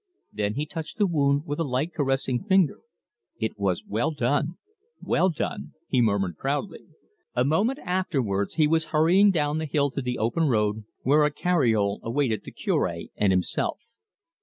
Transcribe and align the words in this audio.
Then 0.33 0.55
he 0.55 0.65
touched 0.65 0.97
the 0.97 1.05
wound 1.05 1.43
with 1.45 1.59
a 1.59 1.63
light 1.63 1.93
caressing 1.93 2.43
finger. 2.43 2.79
"It 3.39 3.59
was 3.59 3.85
well 3.85 4.09
done, 4.09 4.55
well 4.99 5.29
done," 5.29 5.73
he 5.87 6.01
murmured 6.01 6.39
proudly. 6.39 6.87
A 7.35 7.45
moment 7.45 7.77
afterwards 7.83 8.55
he 8.55 8.65
was 8.65 8.85
hurrying 8.85 9.29
down 9.29 9.59
the 9.59 9.65
hill 9.65 9.91
to 9.91 10.01
the 10.01 10.17
open 10.17 10.47
road, 10.47 10.85
where 11.03 11.23
a 11.23 11.29
cariole 11.29 11.99
awaited 12.01 12.43
the 12.45 12.51
Cure 12.51 12.91
and 13.15 13.31
himself. 13.31 13.77